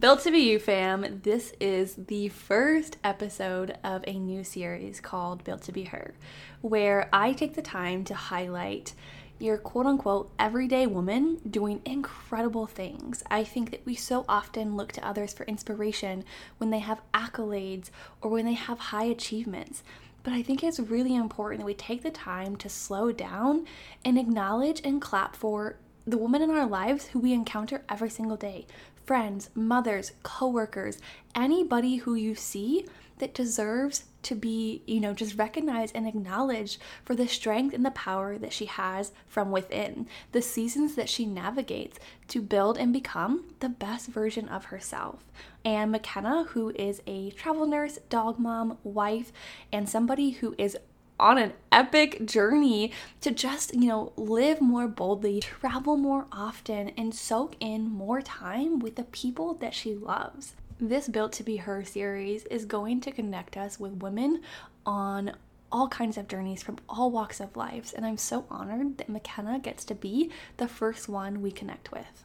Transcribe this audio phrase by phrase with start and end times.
[0.00, 5.44] Built to be You fam, this is the first episode of a new series called
[5.44, 6.12] Built to Be Her,
[6.60, 8.94] where I take the time to highlight
[9.38, 13.22] your quote unquote everyday woman doing incredible things.
[13.30, 16.24] I think that we so often look to others for inspiration
[16.58, 17.90] when they have accolades
[18.20, 19.84] or when they have high achievements.
[20.24, 23.66] But I think it's really important that we take the time to slow down
[24.04, 25.76] and acknowledge and clap for
[26.06, 28.66] the women in our lives who we encounter every single day
[29.06, 30.98] friends, mothers, coworkers,
[31.34, 32.86] anybody who you see
[33.18, 37.92] that deserves to be, you know, just recognized and acknowledged for the strength and the
[37.92, 41.98] power that she has from within, the seasons that she navigates
[42.28, 45.24] to build and become the best version of herself.
[45.64, 49.32] And McKenna, who is a travel nurse, dog mom, wife,
[49.72, 50.76] and somebody who is
[51.18, 57.14] on an epic journey to just, you know, live more boldly, travel more often, and
[57.14, 60.54] soak in more time with the people that she loves.
[60.78, 64.42] This Built to Be Her series is going to connect us with women
[64.84, 65.32] on
[65.72, 69.58] all kinds of journeys from all walks of lives, and I'm so honored that McKenna
[69.58, 72.24] gets to be the first one we connect with.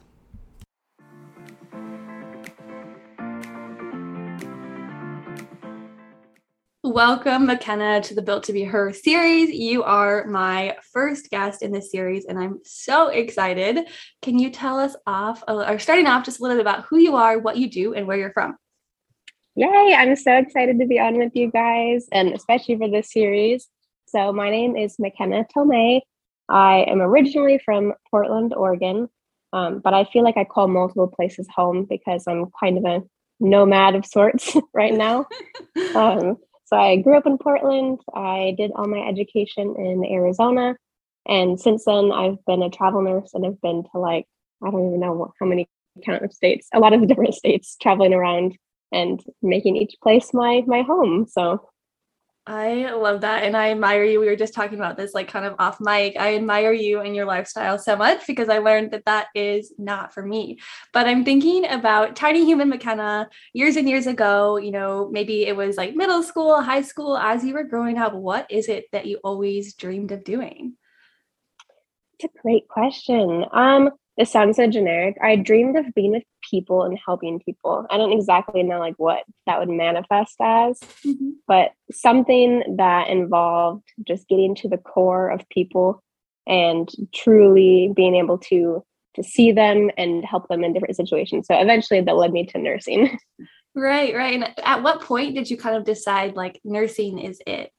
[6.84, 9.50] Welcome, McKenna, to the Built to Be Her series.
[9.50, 13.86] You are my first guest in this series, and I'm so excited.
[14.20, 17.14] Can you tell us off, or starting off, just a little bit about who you
[17.14, 18.56] are, what you do, and where you're from?
[19.54, 19.94] Yay!
[19.96, 23.68] I'm so excited to be on with you guys, and especially for this series.
[24.06, 26.00] So, my name is McKenna Tomei.
[26.48, 29.08] I am originally from Portland, Oregon,
[29.52, 33.02] um, but I feel like I call multiple places home because I'm kind of a
[33.38, 35.26] nomad of sorts right now.
[35.94, 36.38] um,
[36.72, 38.00] so I grew up in Portland.
[38.14, 40.74] I did all my education in Arizona.
[41.28, 44.24] And since then, I've been a travel nurse and I've been to like,
[44.64, 45.68] I don't even know how many
[46.02, 48.56] count of states, a lot of the different states, traveling around
[48.90, 51.26] and making each place my my home.
[51.28, 51.68] So
[52.44, 53.44] I love that.
[53.44, 54.18] And I admire you.
[54.18, 56.16] We were just talking about this, like kind of off mic.
[56.18, 60.12] I admire you and your lifestyle so much because I learned that that is not
[60.12, 60.58] for me.
[60.92, 64.56] But I'm thinking about Tiny Human McKenna years and years ago.
[64.56, 68.12] You know, maybe it was like middle school, high school, as you were growing up.
[68.12, 70.74] What is it that you always dreamed of doing?
[72.18, 73.44] It's a great question.
[73.52, 75.16] Um, it sounds so generic.
[75.22, 77.86] I dreamed of being with people and helping people.
[77.90, 81.30] I don't exactly know like what that would manifest as, mm-hmm.
[81.46, 86.02] but something that involved just getting to the core of people
[86.46, 88.84] and truly being able to
[89.14, 91.46] to see them and help them in different situations.
[91.46, 93.18] So eventually that led me to nursing.
[93.74, 94.34] Right, right.
[94.34, 97.72] And at what point did you kind of decide like nursing is it?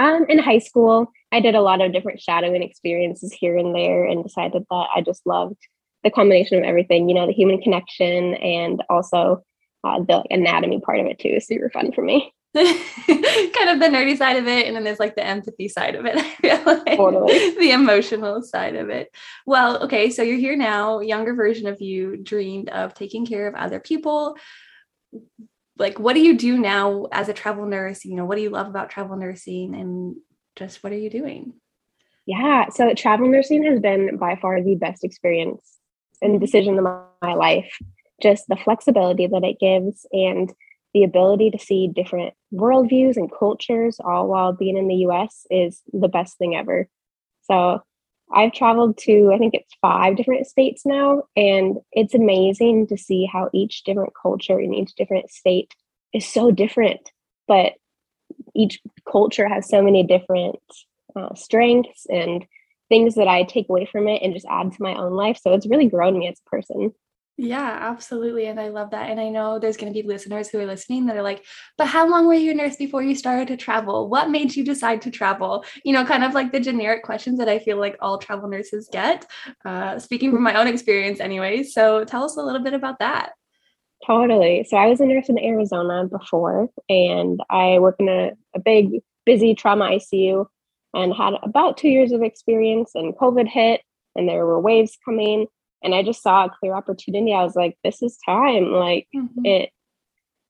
[0.00, 4.06] Um, in high school, I did a lot of different shadowing experiences here and there
[4.06, 5.58] and decided that I just loved
[6.02, 9.44] the combination of everything, you know, the human connection and also
[9.84, 12.32] uh, the anatomy part of it too is super fun for me.
[12.54, 16.06] kind of the nerdy side of it, and then there's like the empathy side of
[16.06, 16.16] it.
[16.16, 17.50] I feel like totally.
[17.56, 19.14] the emotional side of it.
[19.46, 21.00] Well, okay, so you're here now.
[21.00, 24.36] Younger version of you dreamed of taking care of other people.
[25.80, 28.04] Like, what do you do now as a travel nurse?
[28.04, 30.16] You know, what do you love about travel nursing, and
[30.54, 31.54] just what are you doing?
[32.26, 35.78] Yeah, so travel nursing has been by far the best experience
[36.20, 36.44] and mm-hmm.
[36.44, 37.78] decision in my life.
[38.22, 40.52] Just the flexibility that it gives and
[40.92, 45.80] the ability to see different worldviews and cultures all while being in the US is
[45.92, 46.88] the best thing ever.
[47.42, 47.82] So
[48.32, 53.26] I've traveled to, I think it's five different states now, and it's amazing to see
[53.26, 55.74] how each different culture in each different state
[56.12, 57.00] is so different.
[57.48, 57.72] But
[58.54, 58.80] each
[59.10, 60.60] culture has so many different
[61.16, 62.46] uh, strengths and
[62.88, 65.38] things that I take away from it and just add to my own life.
[65.42, 66.92] So it's really grown me as a person.
[67.36, 68.46] Yeah, absolutely.
[68.46, 69.08] And I love that.
[69.08, 71.42] And I know there's going to be listeners who are listening that are like,
[71.78, 74.10] but how long were you a nurse before you started to travel?
[74.10, 75.64] What made you decide to travel?
[75.82, 78.90] You know, kind of like the generic questions that I feel like all travel nurses
[78.92, 79.26] get,
[79.64, 81.62] uh, speaking from my own experience, anyway.
[81.62, 83.32] So tell us a little bit about that.
[84.06, 84.66] Totally.
[84.68, 89.00] So I was a nurse in Arizona before, and I work in a, a big,
[89.24, 90.46] busy trauma ICU
[90.92, 93.80] and had about two years of experience and COVID hit
[94.16, 95.46] and there were waves coming
[95.82, 97.32] and I just saw a clear opportunity.
[97.32, 98.72] I was like, this is time.
[98.72, 99.44] Like mm-hmm.
[99.44, 99.70] it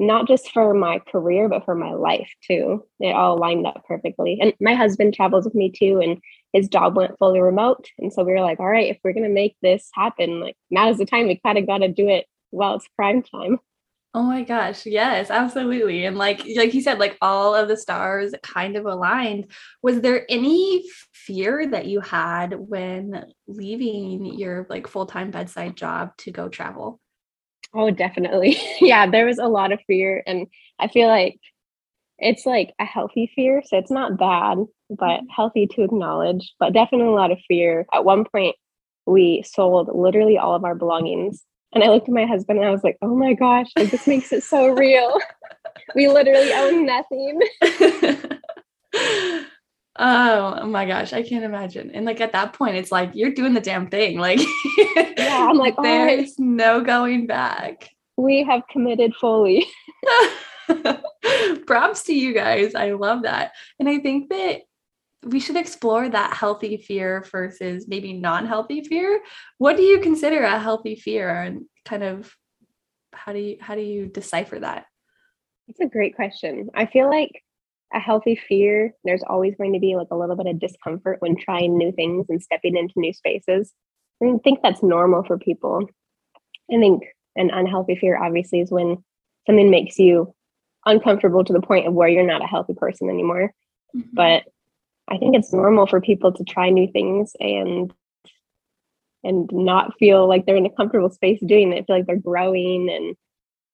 [0.01, 2.83] not just for my career, but for my life too.
[3.01, 4.39] It all lined up perfectly.
[4.41, 6.19] And my husband travels with me too, and
[6.55, 7.87] his job went fully remote.
[7.99, 10.89] And so we were like, all right, if we're gonna make this happen, like now
[10.89, 11.29] is the time.
[11.29, 13.59] We kind of got to do it while it's prime time.
[14.13, 16.05] Oh my gosh, yes, absolutely.
[16.05, 19.47] And like like you said, like all of the stars kind of aligned.
[19.83, 26.33] Was there any fear that you had when leaving your like full-time bedside job to
[26.33, 27.01] go travel?
[27.73, 28.57] Oh, definitely.
[28.81, 30.49] yeah, there was a lot of fear and
[30.81, 31.39] I feel like
[32.19, 34.59] it's like a healthy fear, so it's not bad,
[34.91, 35.27] but mm-hmm.
[35.35, 37.87] healthy to acknowledge, but definitely a lot of fear.
[37.95, 38.57] At one point,
[39.07, 42.71] we sold literally all of our belongings and I looked at my husband and I
[42.71, 45.19] was like, oh my gosh, like this makes it so real.
[45.95, 47.41] we literally own nothing.
[50.03, 51.91] Oh, oh my gosh, I can't imagine.
[51.91, 54.19] And like at that point, it's like you're doing the damn thing.
[54.19, 54.41] Like,
[55.19, 57.91] yeah, I'm like, there's no going back.
[58.17, 59.67] We have committed fully.
[61.67, 62.75] Props to you guys.
[62.75, 63.53] I love that.
[63.79, 64.63] And I think that
[65.25, 69.21] we should explore that healthy fear versus maybe non-healthy fear.
[69.59, 72.35] What do you consider a healthy fear and kind of
[73.13, 74.87] how do you how do you decipher that?
[75.69, 76.71] It's a great question.
[76.75, 77.43] I feel like
[77.93, 81.37] a healthy fear, there's always going to be like a little bit of discomfort when
[81.37, 83.73] trying new things and stepping into new spaces.
[84.23, 85.89] I think that's normal for people.
[86.73, 87.03] I think
[87.37, 89.03] an unhealthy fear obviously is when
[89.47, 90.35] something makes you
[90.87, 93.53] uncomfortable to the point of where you're not a healthy person anymore.
[93.97, 94.11] Mm-hmm.
[94.13, 94.45] But
[95.11, 97.93] I think it's normal for people to try new things and
[99.23, 101.87] and not feel like they're in a comfortable space doing it.
[101.87, 103.17] Feel like they're growing and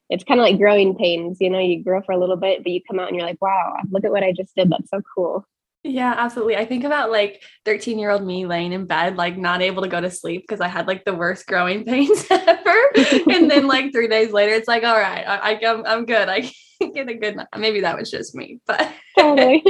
[0.09, 1.39] it's kind of like growing pains.
[1.41, 3.41] You know, you grow for a little bit, but you come out and you're like,
[3.41, 4.71] wow, look at what I just did.
[4.71, 5.47] That's so cool.
[5.87, 6.57] Yeah, absolutely.
[6.57, 9.89] I think about like 13 year old me laying in bed, like not able to
[9.89, 12.91] go to sleep because I had like the worst growing pains ever.
[13.31, 16.29] and then like three days later, it's like, all right, I, I I'm, I'm good.
[16.29, 16.51] I
[16.81, 17.47] can get a good night.
[17.57, 19.63] Maybe that was just me, but totally.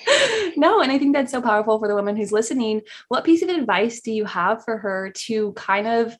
[0.56, 2.82] no, and I think that's so powerful for the woman who's listening.
[3.08, 6.16] What piece of advice do you have for her to kind of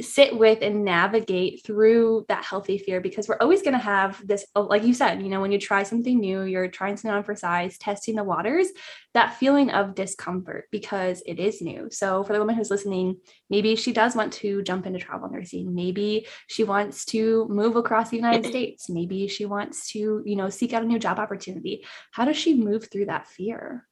[0.00, 4.46] sit with and navigate through that healthy fear because we're always going to have this
[4.54, 7.22] oh, like you said you know when you try something new you're trying something on
[7.22, 8.68] for size testing the waters
[9.12, 11.88] that feeling of discomfort because it is new.
[11.90, 13.16] So for the woman who's listening
[13.50, 15.74] maybe she does want to jump into travel nursing.
[15.74, 18.88] Maybe she wants to move across the united states.
[18.88, 21.84] Maybe she wants to you know seek out a new job opportunity.
[22.12, 23.86] How does she move through that fear?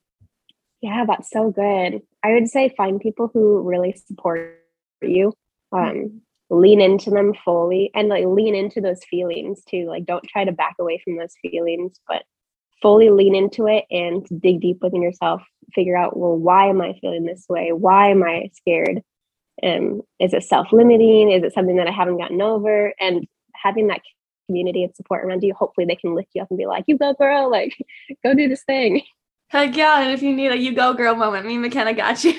[0.81, 2.01] Yeah that's so good.
[2.25, 4.57] I would say find people who really support
[5.03, 5.35] you
[5.73, 6.21] um,
[6.51, 9.87] lean into them fully and like lean into those feelings too.
[9.87, 12.23] Like don't try to back away from those feelings, but
[12.83, 15.43] fully lean into it and dig deep within yourself.
[15.75, 17.73] Figure out, well, why am I feeling this way?
[17.73, 19.03] Why am I scared?
[19.63, 21.31] Um, is it self-limiting?
[21.31, 22.93] Is it something that I haven't gotten over?
[22.99, 24.01] And having that
[24.47, 26.99] community of support around you, hopefully they can lift you up and be like, you
[26.99, 27.77] go girl, like
[28.25, 29.03] go do this thing.
[29.49, 30.01] Heck yeah.
[30.01, 32.35] And if you need a you go girl moment, me and McKenna got you.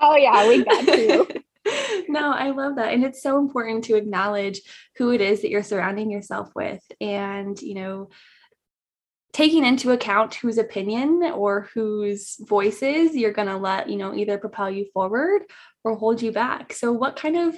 [0.00, 1.26] oh yeah, we got you.
[2.08, 2.92] no, I love that.
[2.92, 4.60] And it's so important to acknowledge
[4.96, 8.10] who it is that you're surrounding yourself with and, you know,
[9.32, 14.38] taking into account whose opinion or whose voices you're going to let, you know, either
[14.38, 15.42] propel you forward
[15.82, 16.72] or hold you back.
[16.72, 17.56] So, what kind of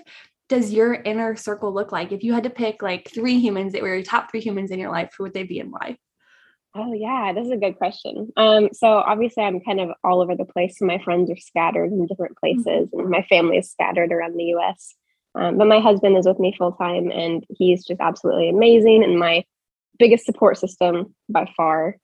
[0.48, 2.12] does your inner circle look like?
[2.12, 4.78] If you had to pick like three humans that were your top three humans in
[4.78, 5.98] your life, who would they be and why?
[6.78, 8.30] Oh yeah, this is a good question.
[8.36, 10.76] Um, so obviously I'm kind of all over the place.
[10.80, 14.94] My friends are scattered in different places, and my family is scattered around the U.S.
[15.34, 19.18] Um, but my husband is with me full time, and he's just absolutely amazing and
[19.18, 19.44] my
[19.98, 21.96] biggest support system by far.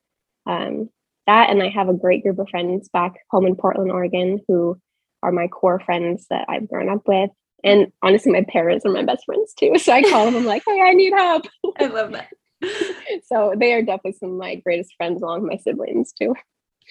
[0.46, 0.88] Um,
[1.26, 4.78] that, and I have a great group of friends back home in Portland, Oregon, who
[5.22, 7.30] are my core friends that I've grown up with.
[7.62, 9.74] And honestly, my parents are my best friends too.
[9.78, 11.46] So I call them, I'm like, hey, I need help.
[11.78, 12.28] I love that.
[13.24, 16.34] so they are definitely some of my greatest friends along with my siblings too.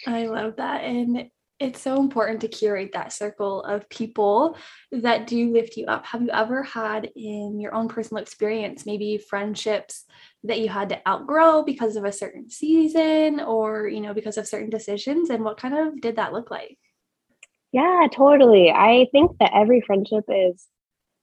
[0.08, 0.84] I love that.
[0.84, 1.30] And
[1.62, 4.58] it's so important to curate that circle of people
[4.92, 6.06] that do lift you up.
[6.08, 10.06] Have you ever had in your own personal experience, maybe friendships
[10.44, 14.48] that you had to outgrow because of a certain season or, you know, because of
[14.48, 15.30] certain decisions?
[15.30, 16.80] And what kind of did that look like?
[17.72, 18.72] Yeah, totally.
[18.72, 20.66] I think that every friendship is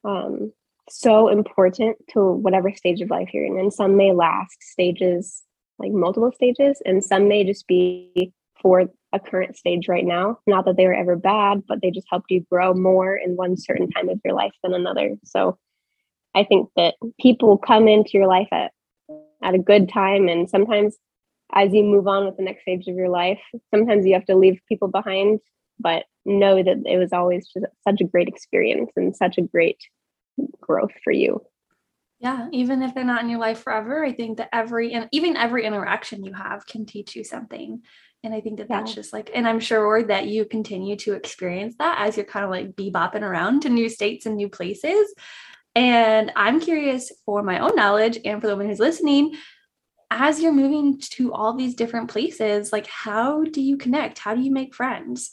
[0.04, 0.52] um,
[0.90, 3.58] so important to whatever stage of life you're in.
[3.58, 5.42] And some may last stages,
[5.78, 10.38] like multiple stages, and some may just be for a current stage right now.
[10.46, 13.56] Not that they were ever bad, but they just helped you grow more in one
[13.56, 15.16] certain time of your life than another.
[15.24, 15.58] So
[16.34, 18.72] I think that people come into your life at
[19.42, 20.96] at a good time and sometimes
[21.52, 23.40] as you move on with the next stage of your life,
[23.70, 25.40] sometimes you have to leave people behind,
[25.78, 29.78] but know that it was always just such a great experience and such a great
[30.60, 31.42] growth for you.
[32.20, 35.36] Yeah, even if they're not in your life forever, I think that every and even
[35.36, 37.82] every interaction you have can teach you something.
[38.24, 38.80] And I think that yeah.
[38.80, 42.44] that's just like, and I'm sure that you continue to experience that as you're kind
[42.44, 45.14] of like bebopping around to new states and new places.
[45.76, 49.36] And I'm curious for my own knowledge and for the woman who's listening,
[50.10, 54.18] as you're moving to all these different places, like how do you connect?
[54.18, 55.30] How do you make friends?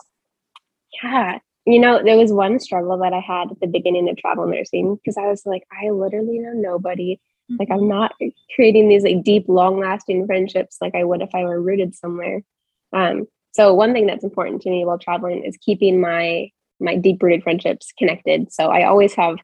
[1.02, 1.40] Yeah.
[1.66, 4.96] You know, there was one struggle that I had at the beginning of travel nursing
[4.96, 7.20] because I was like, I literally know nobody.
[7.52, 7.56] Mm-hmm.
[7.60, 7.90] Like, I'm mm-hmm.
[7.90, 8.14] not
[8.54, 12.42] creating these like deep, long lasting friendships like I would if I were rooted somewhere.
[12.94, 16.50] Um, so one thing that's important to me while traveling is keeping my
[16.82, 18.52] my deep rooted friendships connected.
[18.52, 19.38] So I always have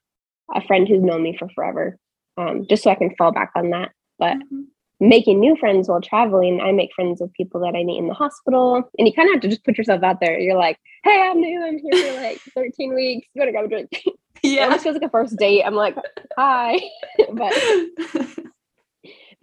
[0.54, 1.98] a friend who's known me for forever,
[2.38, 3.92] um, just so I can fall back on that.
[4.20, 4.64] But mm-hmm
[5.02, 8.14] making new friends while traveling, I make friends with people that I meet in the
[8.14, 8.90] hospital.
[8.98, 10.40] And you kind of have to just put yourself out there.
[10.40, 11.66] You're like, hey, I'm new.
[11.66, 13.28] I'm here for like 13 weeks.
[13.34, 13.90] You want to grab a drink?
[14.44, 14.62] Yeah.
[14.62, 15.62] it almost feels like a first date.
[15.64, 15.96] I'm like,
[16.36, 16.80] hi.
[17.32, 17.54] but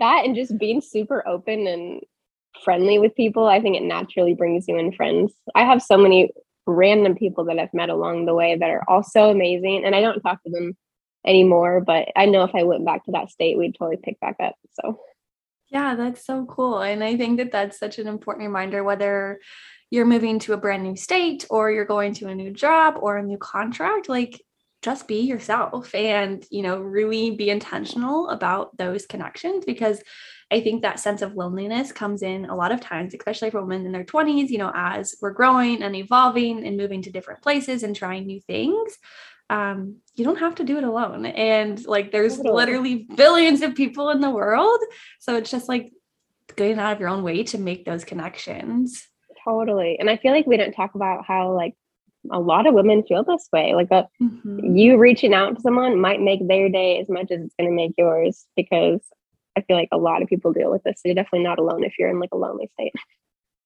[0.01, 2.01] that and just being super open and
[2.65, 5.33] friendly with people, I think it naturally brings you in friends.
[5.55, 6.33] I have so many
[6.67, 9.85] random people that I've met along the way that are also amazing.
[9.85, 10.77] And I don't talk to them
[11.25, 14.35] anymore, but I know if I went back to that state, we'd totally pick back
[14.43, 14.57] up.
[14.83, 14.99] So
[15.71, 16.81] yeah, that's so cool.
[16.81, 19.39] And I think that that's such an important reminder whether
[19.91, 23.17] you're moving to a brand new state or you're going to a new job or
[23.17, 24.41] a new contract, like
[24.83, 30.03] just be yourself and, you know, really be intentional about those connections because
[30.51, 33.85] I think that sense of loneliness comes in a lot of times, especially for women
[33.85, 37.83] in their 20s, you know, as we're growing and evolving and moving to different places
[37.83, 38.97] and trying new things
[39.51, 41.27] um, you don't have to do it alone.
[41.27, 44.81] And like there's literally billions of people in the world.
[45.21, 45.93] So it's just like
[46.57, 49.09] getting out of your own way to make those connections.
[49.45, 49.97] Totally.
[49.99, 51.75] And I feel like we don't talk about how like
[52.31, 53.75] a lot of women feel this way.
[53.75, 54.77] Like a, mm-hmm.
[54.77, 57.75] you reaching out to someone might make their day as much as it's going to
[57.75, 59.01] make yours because
[59.57, 60.97] I feel like a lot of people deal with this.
[60.97, 62.93] So you're definitely not alone if you're in like a lonely state.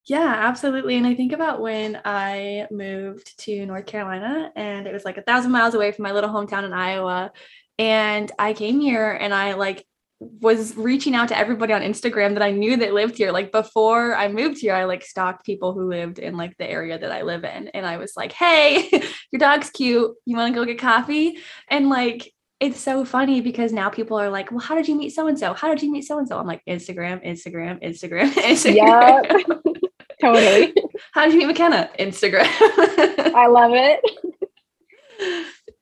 [0.07, 0.97] Yeah, absolutely.
[0.97, 5.23] And I think about when I moved to North Carolina and it was like a
[5.23, 7.31] thousand miles away from my little hometown in Iowa.
[7.79, 9.87] And I came here and I like
[10.19, 13.33] was reaching out to everybody on Instagram that I knew that lived here.
[13.33, 16.99] Like before I moved here, I like stalked people who lived in like the area
[16.99, 17.69] that I live in.
[17.69, 18.89] And I was like, hey,
[19.33, 20.13] your dog's cute.
[20.27, 21.39] You want to go get coffee?
[21.69, 25.11] And like, it's so funny because now people are like, well, how did you meet
[25.11, 25.55] so and so?
[25.55, 26.39] How did you meet so and so?
[26.39, 28.77] I'm like, Instagram, Instagram, Instagram, Instagram.
[28.77, 29.63] Yeah.
[30.23, 30.75] totally.
[31.13, 31.91] How did you meet McKenna?
[31.99, 32.47] Instagram.
[33.35, 34.01] I love it.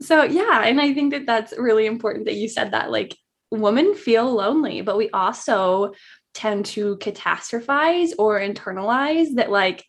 [0.02, 0.62] So, yeah.
[0.64, 2.90] And I think that that's really important that you said that.
[2.90, 3.16] Like,
[3.50, 5.92] women feel lonely, but we also
[6.34, 9.84] tend to catastrophize or internalize that, like,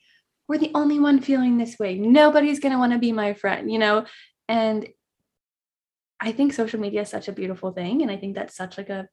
[0.48, 1.98] we're the only one feeling this way.
[1.98, 4.06] Nobody's going to want to be my friend, you know?
[4.50, 4.88] And
[6.20, 8.02] I think social media is such a beautiful thing.
[8.02, 9.08] And I think that's such like a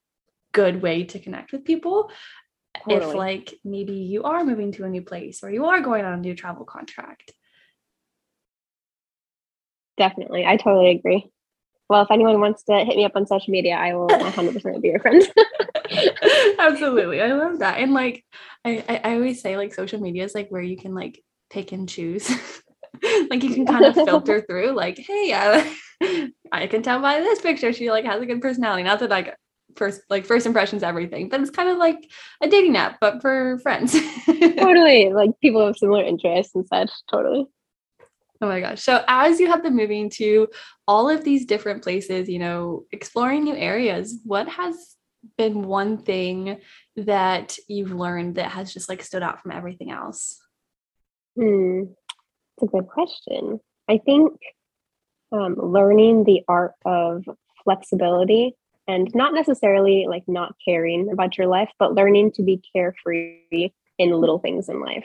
[0.52, 2.10] good way to connect with people
[2.84, 3.10] totally.
[3.10, 6.14] if like maybe you are moving to a new place or you are going on
[6.14, 7.32] a new travel contract.
[9.96, 10.46] Definitely.
[10.46, 11.30] I totally agree.
[11.88, 14.88] Well, if anyone wants to hit me up on social media, I will 100% be
[14.88, 15.22] your friend.
[16.58, 17.20] Absolutely.
[17.20, 17.78] I love that.
[17.78, 18.24] And like,
[18.64, 21.72] I, I, I always say like social media is like where you can like pick
[21.72, 22.30] and choose.
[23.30, 27.40] like you can kind of filter through like, hey, I, I can tell by this
[27.40, 28.82] picture she like has a good personality.
[28.82, 29.34] Not that like
[29.78, 32.10] first like first impressions everything but it's kind of like
[32.42, 33.92] a dating app but for friends.
[34.26, 37.46] Totally like people of similar interests and such totally.
[38.40, 38.82] Oh my gosh.
[38.82, 40.48] So as you have been moving to
[40.86, 44.96] all of these different places you know exploring new areas what has
[45.36, 46.60] been one thing
[46.96, 50.40] that you've learned that has just like stood out from everything else?
[51.36, 51.84] Hmm.
[52.56, 53.60] It's a good question.
[53.88, 54.32] I think
[55.32, 57.24] um, learning the art of
[57.64, 58.56] flexibility
[58.88, 64.10] and not necessarily like not caring about your life, but learning to be carefree in
[64.10, 65.04] little things in life.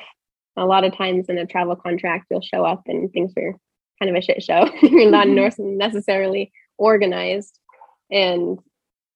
[0.56, 3.56] A lot of times in a travel contract, you'll show up and things are
[4.00, 4.70] kind of a shit show.
[4.82, 5.78] You're not mm-hmm.
[5.78, 7.60] necessarily organized.
[8.10, 8.58] And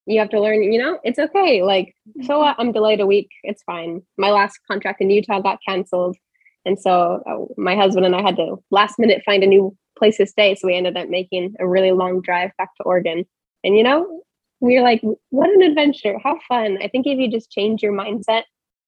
[0.05, 1.63] you have to learn, you know, it's okay.
[1.63, 2.55] Like, so what?
[2.57, 3.29] I'm delayed a week.
[3.43, 4.01] It's fine.
[4.17, 6.17] My last contract in Utah got canceled.
[6.65, 10.17] And so uh, my husband and I had to last minute find a new place
[10.17, 10.55] to stay.
[10.55, 13.25] So we ended up making a really long drive back to Oregon.
[13.63, 14.21] And, you know,
[14.59, 16.17] we are like, what an adventure.
[16.23, 16.77] How fun.
[16.81, 18.43] I think if you just change your mindset,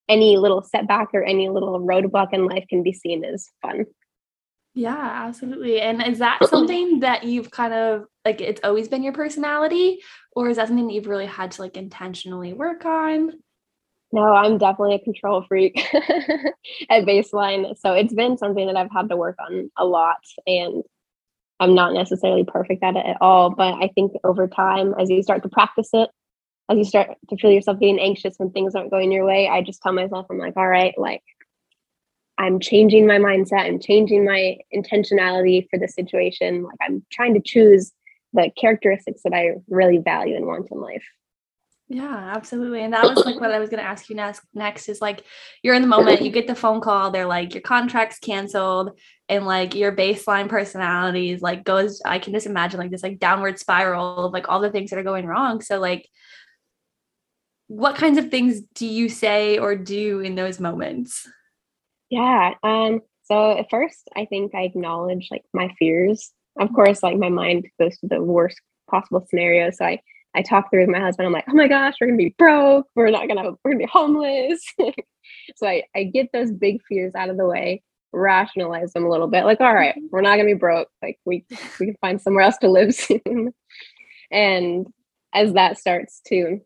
[0.07, 3.85] any little setback or any little roadblock in life can be seen as fun.
[4.73, 4.95] Yeah,
[5.27, 5.81] absolutely.
[5.81, 9.99] And is that something that you've kind of like it's always been your personality
[10.35, 13.33] or is that something that you've really had to like intentionally work on?
[14.11, 15.77] No, I'm definitely a control freak
[16.89, 17.77] at baseline.
[17.77, 20.17] So it's been something that I've had to work on a lot.
[20.47, 20.83] And
[21.59, 23.49] I'm not necessarily perfect at it at all.
[23.49, 26.09] But I think over time, as you start to practice it,
[26.69, 29.61] as you start to feel yourself getting anxious when things aren't going your way, I
[29.61, 31.23] just tell myself, I'm like, all right, like
[32.37, 36.63] I'm changing my mindset, I'm changing my intentionality for the situation.
[36.63, 37.91] Like I'm trying to choose
[38.33, 41.03] the characteristics that I really value and want in life.
[41.89, 42.83] Yeah, absolutely.
[42.83, 44.43] And that was like what I was going to ask you next.
[44.53, 45.23] Next is like
[45.63, 48.91] you're in the moment, you get the phone call, they're like your contract's canceled,
[49.29, 52.01] and like your baseline personalities like goes.
[52.03, 54.99] I can just imagine like this like downward spiral of like all the things that
[54.99, 55.61] are going wrong.
[55.61, 56.09] So like,
[57.67, 61.27] what kinds of things do you say or do in those moments?
[62.09, 62.55] Yeah.
[62.63, 63.01] Um.
[63.23, 66.31] So at first, I think I acknowledge like my fears.
[66.59, 68.59] Of course, like my mind goes to the worst
[68.89, 69.69] possible scenario.
[69.69, 69.99] So I
[70.35, 71.27] I talk through with my husband.
[71.27, 72.87] I'm like, oh my gosh, we're gonna be broke.
[72.95, 74.63] We're not gonna, we're gonna be homeless.
[75.55, 79.27] so I, I get those big fears out of the way, rationalize them a little
[79.27, 79.45] bit.
[79.45, 80.89] Like, all right, we're not gonna be broke.
[81.01, 81.45] Like we
[81.79, 83.53] we can find somewhere else to live soon.
[84.31, 84.87] and
[85.33, 86.59] as that starts to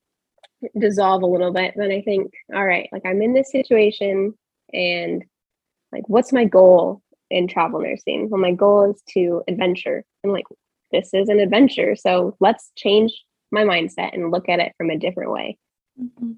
[0.79, 4.33] dissolve a little bit, then I think, all right, like I'm in this situation
[4.71, 5.23] and
[5.91, 8.29] like what's my goal in travel nursing?
[8.29, 10.03] Well, my goal is to adventure.
[10.23, 10.45] And like
[10.91, 11.95] this is an adventure.
[11.95, 13.11] So let's change
[13.51, 15.57] my mindset and look at it from a different way.
[16.01, 16.31] Mm-hmm.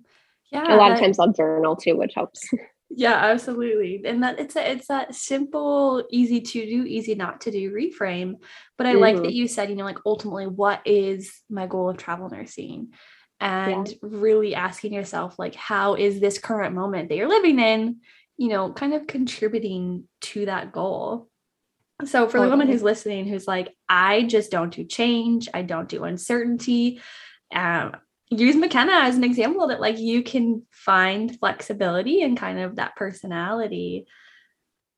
[0.52, 0.76] Yeah.
[0.76, 2.42] A lot that, of times I'll journal too, which helps.
[2.90, 4.02] Yeah, absolutely.
[4.06, 8.36] And that it's a, it's that simple, easy to do, easy not to do reframe.
[8.78, 9.02] But I mm-hmm.
[9.02, 12.94] like that you said, you know, like ultimately, what is my goal of travel nursing?
[13.40, 13.96] And yeah.
[14.02, 17.98] really asking yourself, like, how is this current moment that you're living in,
[18.38, 21.28] you know, kind of contributing to that goal?
[22.04, 25.88] So for the woman who's listening, who's like, I just don't do change, I don't
[25.88, 27.02] do uncertainty.
[27.54, 27.96] Um,
[28.30, 32.96] use McKenna as an example that like you can find flexibility and kind of that
[32.96, 34.06] personality.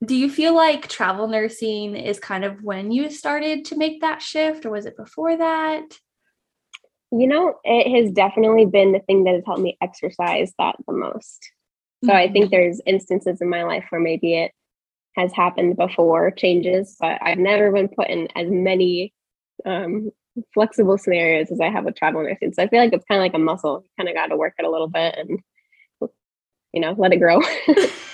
[0.04, 4.22] Do you feel like travel nursing is kind of when you started to make that
[4.22, 5.82] shift, or was it before that?
[7.10, 10.92] You know, it has definitely been the thing that has helped me exercise that the
[10.92, 11.50] most.
[12.04, 12.16] So mm-hmm.
[12.16, 12.50] I think mm-hmm.
[12.50, 14.52] there's instances in my life where maybe it
[15.16, 19.12] has happened before changes, but I've never been put in as many
[19.66, 20.12] um,
[20.54, 22.52] flexible scenarios as I have with travel nursing.
[22.52, 23.82] So I feel like it's kind of like a muscle.
[23.84, 25.40] You kind of got to work it a little bit and,
[26.72, 27.40] you know, let it grow.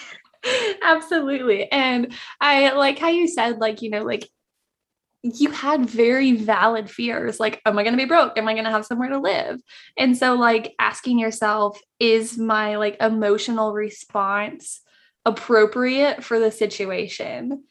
[0.82, 1.70] Absolutely.
[1.70, 4.28] And I like how you said, like, you know, like
[5.24, 8.66] you had very valid fears like am i going to be broke am i going
[8.66, 9.58] to have somewhere to live
[9.96, 14.82] and so like asking yourself is my like emotional response
[15.24, 17.64] appropriate for the situation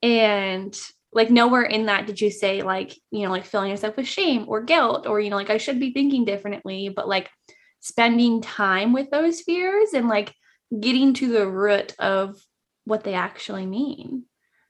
[0.00, 0.80] and
[1.12, 4.44] like nowhere in that did you say like you know like filling yourself with shame
[4.48, 7.30] or guilt or you know like i should be thinking differently but like
[7.82, 10.32] spending time with those fears and like
[10.80, 12.40] getting to the root of
[12.84, 14.24] what they actually mean.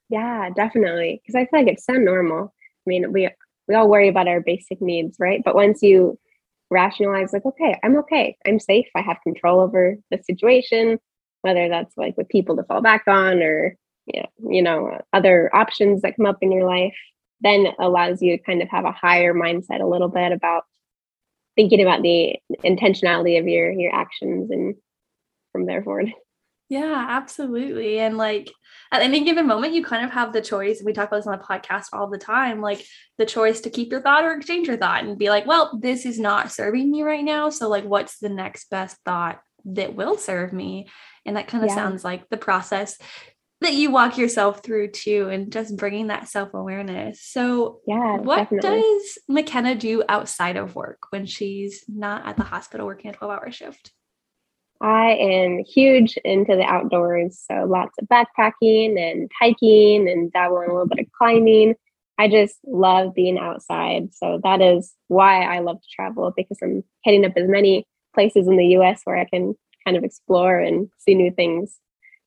[0.08, 1.22] Yeah definitely.
[1.22, 2.54] Because i feel like it's so normal.
[2.54, 3.28] I mean we
[3.68, 5.42] we all worry about our basic needs right?
[5.44, 6.18] But once you
[6.70, 8.36] rationalize like okay i'm okay.
[8.46, 8.88] I'm safe.
[8.96, 10.98] I have control over the situation
[11.42, 16.16] whether that's like with people to fall back on or you know, other options that
[16.16, 16.96] come up in your life,
[17.40, 20.64] then allows you to kind of have a higher mindset a little bit about
[21.56, 24.74] thinking about the intentionality of your your actions and
[25.52, 26.12] from there forward.
[26.72, 27.98] Yeah, absolutely.
[27.98, 28.50] And like
[28.92, 30.78] at any given moment, you kind of have the choice.
[30.78, 32.82] And we talk about this on the podcast all the time like
[33.18, 36.06] the choice to keep your thought or exchange your thought and be like, well, this
[36.06, 37.50] is not serving me right now.
[37.50, 40.88] So, like, what's the next best thought that will serve me?
[41.26, 41.74] And that kind of yeah.
[41.76, 42.98] sounds like the process
[43.62, 47.22] that you walk yourself through too, and just bringing that self awareness.
[47.22, 48.80] So, yeah, what definitely.
[48.80, 53.32] does McKenna do outside of work when she's not at the hospital working a 12
[53.32, 53.92] hour shift?
[54.80, 57.40] I am huge into the outdoors.
[57.48, 61.74] So, lots of backpacking and hiking and dabbling a little bit of climbing.
[62.18, 64.12] I just love being outside.
[64.14, 68.48] So, that is why I love to travel because I'm hitting up as many places
[68.48, 71.78] in the US where I can kind of explore and see new things.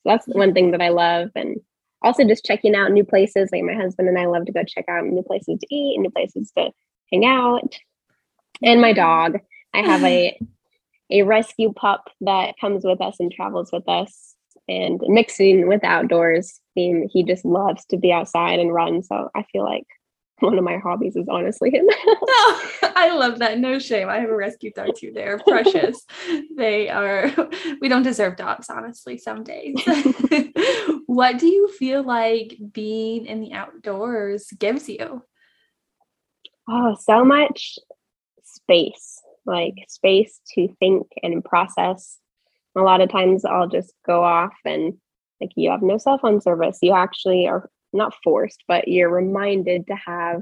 [0.05, 1.29] So that's one thing that I love.
[1.35, 1.59] And
[2.03, 3.49] also just checking out new places.
[3.51, 6.11] Like my husband and I love to go check out new places to eat, new
[6.11, 6.71] places to
[7.11, 7.75] hang out.
[8.61, 9.39] And my dog.
[9.73, 10.39] I have a
[11.11, 14.35] a rescue pup that comes with us and travels with us
[14.67, 16.59] and mixing with outdoors.
[16.75, 19.03] And he just loves to be outside and run.
[19.03, 19.85] So I feel like
[20.39, 21.85] one of my hobbies is honestly him.
[21.89, 23.60] oh, I love that.
[23.60, 24.10] No shame.
[24.10, 25.12] I have a rescue dog too.
[25.13, 26.05] They're precious.
[26.55, 27.31] they are,
[27.81, 29.75] we don't deserve dogs, honestly, some days.
[31.05, 35.23] what do you feel like being in the outdoors gives you?
[36.67, 37.77] Oh, so much
[38.43, 42.19] space, like space to think and process
[42.75, 44.95] a lot of times I'll just go off and
[45.41, 46.79] like you have no cell phone service.
[46.81, 50.41] You actually are not forced, but you're reminded to have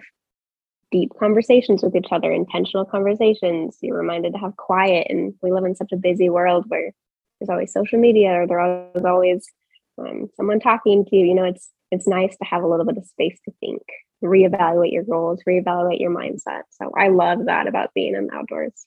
[0.93, 3.77] deep conversations with each other, intentional conversations.
[3.81, 5.07] You're reminded to have quiet.
[5.09, 6.91] And we live in such a busy world where
[7.39, 9.45] there's always social media or there's always
[9.97, 11.25] um, someone talking to you.
[11.25, 13.81] You know, it's it's nice to have a little bit of space to think,
[14.23, 16.61] reevaluate your goals, reevaluate your mindset.
[16.69, 18.85] So I love that about being in the outdoors.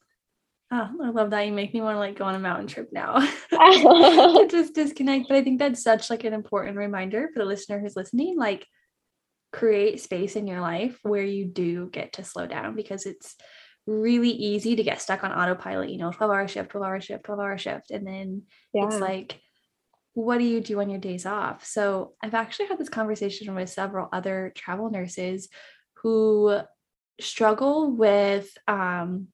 [0.73, 1.47] Oh, I love that.
[1.47, 3.19] You make me want to like go on a mountain trip now.
[3.21, 5.29] To just disconnect.
[5.29, 8.37] But I think that's such like an important reminder for the listener who's listening.
[8.37, 8.67] Like
[9.57, 13.35] create space in your life where you do get to slow down because it's
[13.87, 17.25] really easy to get stuck on autopilot, you know, 12 hour shift, 12 hour shift,
[17.25, 17.91] 12 hour shift.
[17.91, 18.43] And then
[18.75, 18.85] yeah.
[18.85, 19.41] it's like,
[20.13, 21.65] what do you do on your days off?
[21.65, 25.49] So I've actually had this conversation with several other travel nurses
[26.03, 26.61] who
[27.19, 29.29] struggle with um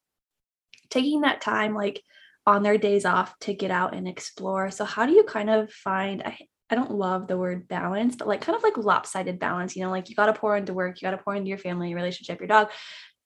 [0.89, 2.01] taking that time like
[2.47, 4.71] on their days off to get out and explore.
[4.71, 6.37] So how do you kind of find I
[6.73, 9.91] I don't love the word balance, but like kind of like lopsided balance, you know,
[9.91, 11.97] like you got to pour into work, you got to pour into your family, your
[11.97, 12.69] relationship, your dog.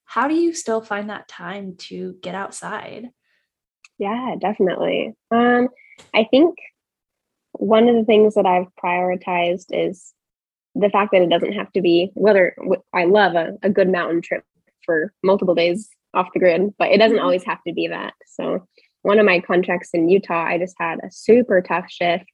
[0.03, 3.07] How do you still find that time to get outside?
[3.97, 5.13] Yeah, definitely.
[5.31, 5.69] Um
[6.13, 6.57] I think
[7.53, 10.13] one of the things that I've prioritized is
[10.75, 12.53] the fact that it doesn't have to be whether
[12.93, 14.43] I love a, a good mountain trip
[14.83, 17.23] for multiple days off the grid, but it doesn't mm-hmm.
[17.23, 18.13] always have to be that.
[18.25, 18.67] So
[19.03, 22.25] one of my contracts in Utah, I just had a super tough shift.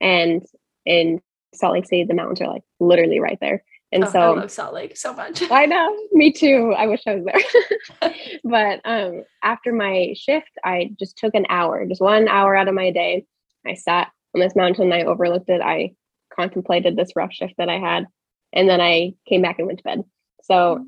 [0.00, 0.42] And
[0.86, 1.20] in
[1.54, 3.62] Salt Lake City, the mountains are like literally right there.
[3.92, 5.42] And oh, so I love Salt Lake so much.
[5.50, 6.74] I know, me too.
[6.76, 8.12] I wish I was there.
[8.44, 12.74] but um, after my shift, I just took an hour, just one hour out of
[12.74, 13.26] my day.
[13.66, 15.60] I sat on this mountain, I overlooked it.
[15.60, 15.94] I
[16.34, 18.06] contemplated this rough shift that I had,
[18.52, 20.04] and then I came back and went to bed.
[20.42, 20.86] So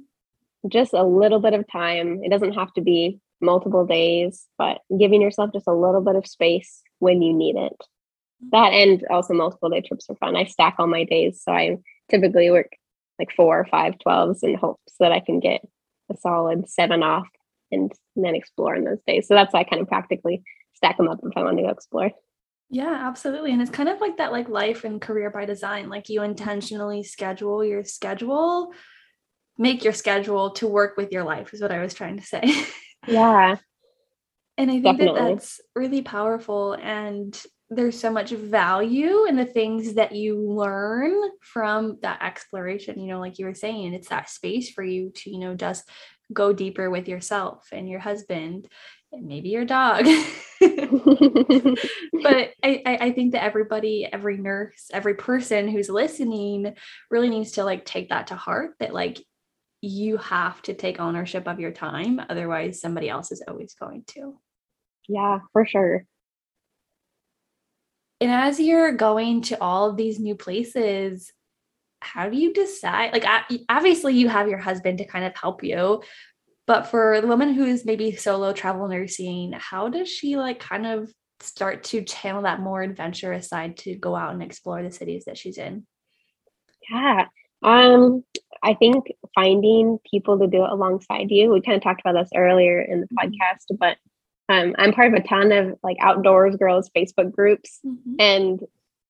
[0.68, 2.22] just a little bit of time.
[2.22, 6.27] It doesn't have to be multiple days, but giving yourself just a little bit of
[6.27, 7.77] space when you need it.
[8.50, 10.37] That and also multiple day trips are fun.
[10.37, 11.42] I stack all my days.
[11.42, 11.78] So I
[12.11, 12.72] typically work
[13.18, 15.62] like four or five 12s in hopes that I can get
[16.11, 17.28] a solid seven off
[17.70, 19.28] and then explore in those days.
[19.28, 20.42] So that's why I kind of practically
[20.74, 22.11] stack them up if I want to go explore.
[22.68, 23.52] Yeah, absolutely.
[23.52, 25.88] And it's kind of like that like life and career by design.
[25.88, 28.72] Like you intentionally schedule your schedule
[29.59, 32.42] make your schedule to work with your life is what I was trying to say.
[33.09, 33.57] Yeah.
[34.57, 35.20] and I think Definitely.
[35.20, 37.37] that that's really powerful and
[37.74, 43.20] there's so much value in the things that you learn from that exploration you know
[43.20, 45.88] like you were saying it's that space for you to you know just
[46.32, 48.68] go deeper with yourself and your husband
[49.12, 50.04] and maybe your dog
[50.61, 56.74] but I, I think that everybody every nurse every person who's listening
[57.11, 59.22] really needs to like take that to heart that like
[59.82, 62.20] you have to take ownership of your time.
[62.30, 64.38] Otherwise, somebody else is always going to.
[65.08, 66.06] Yeah, for sure.
[68.22, 71.32] And as you're going to all of these new places,
[72.00, 73.12] how do you decide?
[73.12, 73.24] Like,
[73.68, 76.04] obviously, you have your husband to kind of help you.
[76.68, 80.87] But for the woman who is maybe solo travel nursing, how does she like kind
[80.87, 85.24] of start to channel that more adventurous side to go out and explore the cities
[85.24, 85.85] that she's in?
[86.88, 87.26] Yeah.
[87.64, 88.22] Um,
[88.62, 91.50] I think finding people to do it alongside you.
[91.50, 93.30] We kind of talked about this earlier in the mm-hmm.
[93.32, 93.96] podcast, but
[94.53, 98.15] um, I'm part of a ton of like outdoors girls Facebook groups, mm-hmm.
[98.19, 98.61] and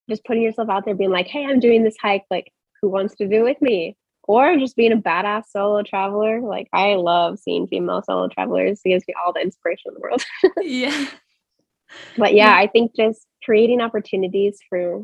[0.08, 2.24] just putting yourself out there, being like, "Hey, I'm doing this hike.
[2.30, 6.40] Like, who wants to do with me?" Or just being a badass solo traveler.
[6.40, 8.80] Like, I love seeing female solo travelers.
[8.84, 10.24] It gives me all the inspiration in the world.
[10.62, 11.06] yeah.
[12.16, 15.02] But yeah, I think just creating opportunities for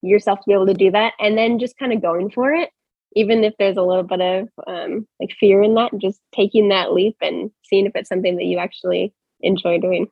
[0.00, 2.70] yourself to be able to do that, and then just kind of going for it
[3.16, 6.92] even if there's a little bit of um, like fear in that, just taking that
[6.92, 9.12] leap and seeing if it's something that you actually
[9.46, 10.08] enjoy doing.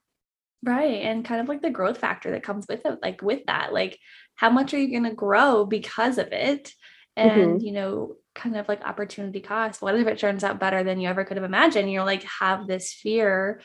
[0.62, 1.02] Right.
[1.02, 3.98] And kind of like the growth factor that comes with it, like with that, like
[4.34, 6.72] how much are you going to grow because of it?
[7.16, 7.64] And, mm-hmm.
[7.64, 9.82] you know, kind of like opportunity cost.
[9.82, 11.92] What if it turns out better than you ever could have imagined?
[11.92, 13.60] You're like, have this fear.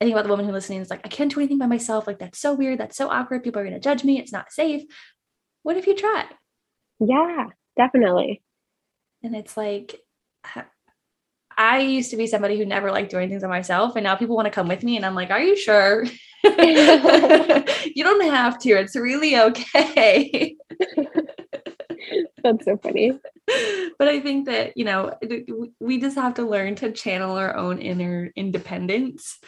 [0.00, 2.06] I think about the woman who listening is like, I can't do anything by myself.
[2.06, 2.78] Like, that's so weird.
[2.78, 3.42] That's so awkward.
[3.42, 4.20] People are going to judge me.
[4.20, 4.82] It's not safe.
[5.62, 6.26] What if you try?
[7.00, 8.42] Yeah, definitely.
[9.22, 10.00] And it's like,
[11.62, 13.94] I used to be somebody who never liked doing things on myself.
[13.94, 14.96] And now people want to come with me.
[14.96, 16.04] And I'm like, are you sure?
[16.44, 18.70] you don't have to.
[18.70, 20.56] It's really okay.
[22.42, 23.12] That's so funny.
[23.96, 25.16] But I think that, you know,
[25.78, 29.38] we just have to learn to channel our own inner independence.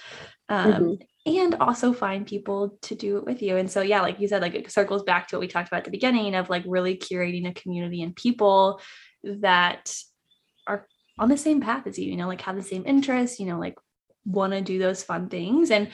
[0.48, 0.94] Um, mm-hmm.
[1.26, 3.56] And also find people to do it with you.
[3.56, 5.78] And so, yeah, like you said, like it circles back to what we talked about
[5.78, 8.80] at the beginning of like really curating a community and people
[9.24, 9.96] that
[11.18, 13.58] on the same path as you, you know, like have the same interests, you know,
[13.58, 13.76] like
[14.24, 15.70] want to do those fun things.
[15.70, 15.88] And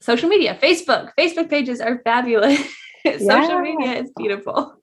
[0.00, 1.10] social media, Facebook.
[1.18, 2.60] Facebook pages are fabulous.
[3.04, 3.18] Yeah.
[3.18, 4.76] social media is beautiful.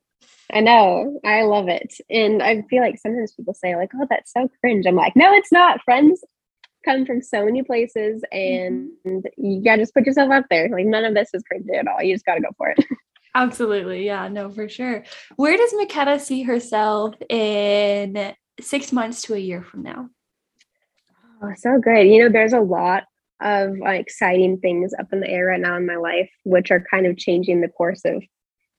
[0.51, 1.19] I know.
[1.23, 1.93] I love it.
[2.09, 4.85] And I feel like sometimes people say, like, oh, that's so cringe.
[4.87, 5.81] I'm like, no, it's not.
[5.83, 6.23] Friends
[6.85, 9.19] come from so many places and mm-hmm.
[9.37, 10.69] you gotta just put yourself out there.
[10.69, 12.01] Like none of this is cringy at all.
[12.01, 12.83] You just gotta go for it.
[13.35, 14.05] Absolutely.
[14.05, 15.03] Yeah, no, for sure.
[15.35, 20.09] Where does McKenna see herself in six months to a year from now?
[21.41, 22.07] Oh, so good.
[22.07, 23.03] You know, there's a lot
[23.41, 26.83] of uh, exciting things up in the air right now in my life, which are
[26.91, 28.21] kind of changing the course of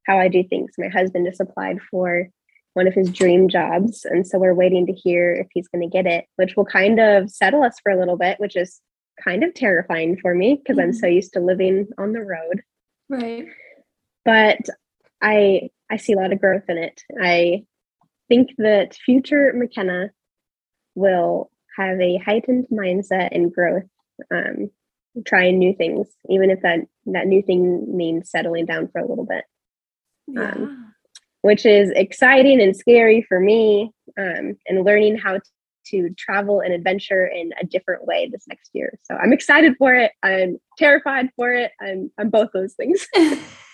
[0.07, 0.73] how I do things.
[0.77, 2.29] My husband just applied for
[2.75, 4.05] one of his dream jobs.
[4.05, 7.01] And so we're waiting to hear if he's going to get it, which will kind
[7.01, 8.81] of settle us for a little bit, which is
[9.23, 10.89] kind of terrifying for me because mm-hmm.
[10.89, 12.63] I'm so used to living on the road.
[13.09, 13.47] Right.
[14.25, 14.61] But
[15.21, 17.03] I I see a lot of growth in it.
[17.21, 17.65] I
[18.31, 20.11] think that future McKenna
[20.95, 23.89] will have a heightened mindset and growth,
[24.33, 24.71] um,
[25.27, 29.27] trying new things, even if that that new thing means settling down for a little
[29.27, 29.45] bit.
[30.29, 30.53] Yeah.
[30.53, 30.95] Um,
[31.43, 35.39] which is exciting and scary for me um, and learning how
[35.87, 38.99] to travel and adventure in a different way this next year.
[39.05, 40.13] So I'm excited for it.
[40.23, 41.73] I'm terrified for it.
[41.81, 43.07] I'm I'm both those things.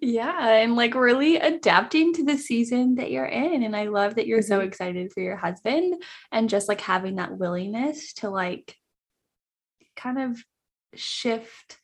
[0.00, 3.62] yeah, and like really adapting to the season that you're in.
[3.62, 4.48] And I love that you're mm-hmm.
[4.48, 8.76] so excited for your husband and just like having that willingness to like
[9.96, 10.38] kind of
[10.94, 11.78] shift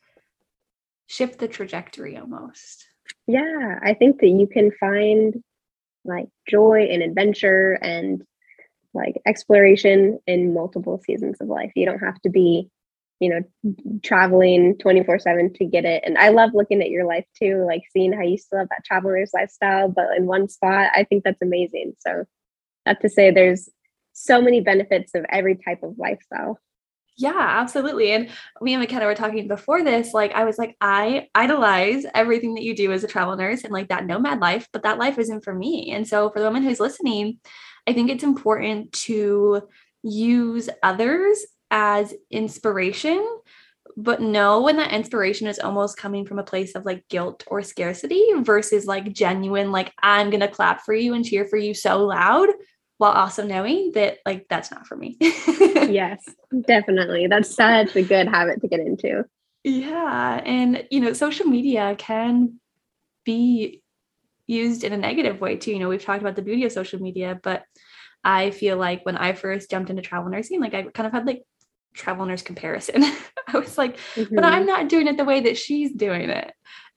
[1.07, 2.87] shift the trajectory almost
[3.27, 5.43] yeah i think that you can find
[6.05, 8.23] like joy and adventure and
[8.95, 12.71] like exploration in multiple seasons of life you don't have to be
[13.23, 17.25] you know traveling 24 7 to get it and i love looking at your life
[17.41, 21.05] too like seeing how you still have that traveler's lifestyle but in one spot i
[21.05, 22.25] think that's amazing so
[22.85, 23.69] not to say there's
[24.13, 26.59] so many benefits of every type of lifestyle
[27.19, 28.11] yeah, absolutely.
[28.13, 28.31] And
[28.63, 30.15] me and McKenna were talking before this.
[30.15, 33.73] Like, I was like, I idolize everything that you do as a travel nurse and
[33.73, 35.93] like that nomad life, but that life isn't for me.
[35.93, 37.39] And so, for the woman who's listening,
[37.87, 39.69] I think it's important to
[40.03, 43.27] use others as inspiration,
[43.97, 47.63] but know when that inspiration is almost coming from a place of like guilt or
[47.63, 52.05] scarcity versus like genuine, like, I'm to clap for you and cheer for you so
[52.05, 52.51] loud
[52.99, 55.17] while also knowing that like that's not for me.
[55.21, 56.23] yes,
[56.67, 57.27] definitely.
[57.27, 59.25] That's such a good habit to get into.
[59.65, 60.41] Yeah.
[60.45, 62.61] And, you know, social media can
[63.25, 63.83] be
[64.47, 65.73] used in a negative way too.
[65.73, 67.65] You know, we've talked about the beauty of social media, but
[68.25, 71.27] I feel like when I first jumped into travel nursing, like I kind of had
[71.27, 71.43] like
[71.95, 73.05] travel nurse comparison.
[73.49, 74.35] I was like, mm-hmm.
[74.35, 76.53] but I'm not doing it the way that she's doing it.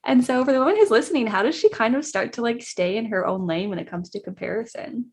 [0.05, 2.62] And so for the woman who's listening, how does she kind of start to like
[2.62, 5.12] stay in her own lane when it comes to comparison?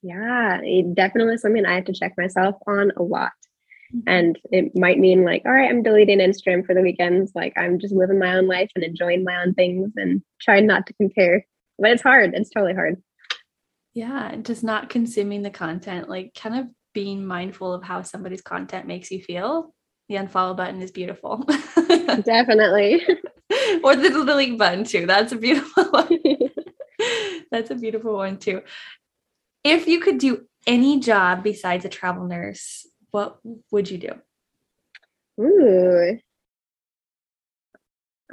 [0.00, 3.32] Yeah, it definitely something I have to check myself on a lot.
[3.94, 4.08] Mm-hmm.
[4.08, 7.32] And it might mean like, all right, I'm deleting Instagram for the weekends.
[7.34, 10.86] Like I'm just living my own life and enjoying my own things and trying not
[10.86, 11.44] to compare.
[11.78, 12.34] But it's hard.
[12.34, 13.02] It's totally hard.
[13.94, 18.86] Yeah, just not consuming the content, like kind of being mindful of how somebody's content
[18.86, 19.74] makes you feel.
[20.08, 21.38] The unfollow button is beautiful.
[22.24, 23.06] Definitely.
[23.84, 25.06] or the delete button too.
[25.06, 26.18] That's a beautiful one.
[27.50, 28.62] That's a beautiful one too
[29.64, 33.38] if you could do any job besides a travel nurse, what
[33.70, 34.12] would you do?
[35.40, 36.18] Ooh.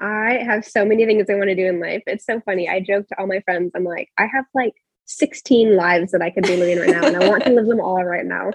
[0.02, 2.04] I have so many things I want to do in life.
[2.08, 2.70] It's so funny.
[2.70, 4.74] I joke to all my friends, I'm like, I have like
[5.10, 7.82] 16 lives that I could be living right now, and I want to live them
[7.82, 8.52] all right now.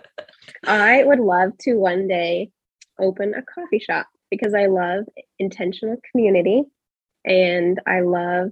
[0.64, 2.50] I would love to one day
[3.00, 5.04] open a coffee shop because I love
[5.40, 6.62] intentional community
[7.24, 8.50] and I love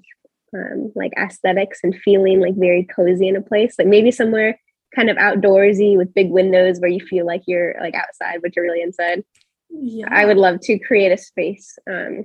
[0.52, 4.58] um, like aesthetics and feeling like very cozy in a place, like maybe somewhere
[4.94, 8.64] kind of outdoorsy with big windows where you feel like you're like outside, but you're
[8.64, 9.22] really inside.
[9.70, 10.08] Yeah.
[10.10, 12.24] I would love to create a space um,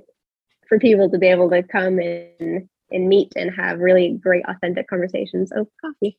[0.68, 4.88] for people to be able to come and and meet and have really great authentic
[4.88, 6.18] conversations over coffee.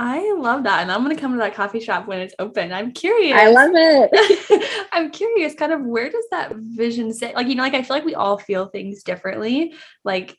[0.00, 0.82] I love that.
[0.82, 2.72] And I'm going to come to that coffee shop when it's open.
[2.72, 3.36] I'm curious.
[3.36, 4.88] I love it.
[4.92, 7.34] I'm curious, kind of where does that vision sit?
[7.34, 9.74] Like, you know, like I feel like we all feel things differently.
[10.04, 10.36] Like,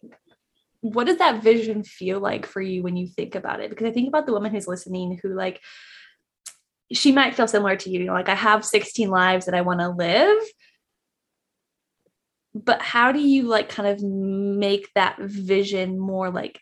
[0.80, 3.70] what does that vision feel like for you when you think about it?
[3.70, 5.60] Because I think about the woman who's listening who like
[6.92, 9.62] she might feel similar to you, you know, like I have 16 lives that I
[9.62, 10.38] want to live.
[12.56, 16.60] But how do you like kind of make that vision more like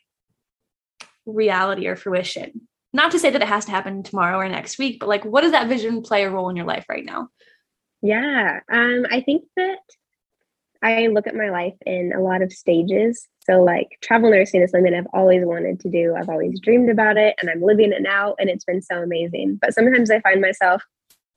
[1.26, 2.68] reality or fruition?
[2.94, 5.42] Not to say that it has to happen tomorrow or next week, but like what
[5.42, 7.30] does that vision play a role in your life right now?
[8.02, 9.80] Yeah, um, I think that
[10.84, 13.28] I look at my life in a lot of stages.
[13.40, 16.16] So, like, travel nursing is something I've always wanted to do.
[16.16, 19.58] I've always dreamed about it and I'm living it now, and it's been so amazing.
[19.62, 20.84] But sometimes I find myself